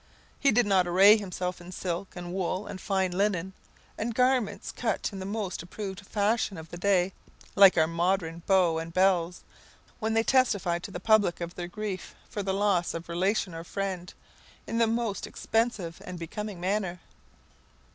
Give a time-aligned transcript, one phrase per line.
[0.39, 3.53] He did not array himself in silk, and wool, and fine linen,
[3.99, 7.13] and garments cut in the most approved fashion of the day,
[7.55, 9.43] like our modern beaux and belles,
[9.99, 14.15] when they testify to the public their grief for the loss of relation or friend,
[14.65, 16.99] in the most expensive and becoming manner.